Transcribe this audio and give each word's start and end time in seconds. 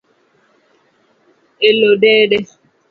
Elo 1.67 1.91
dede 2.01 2.39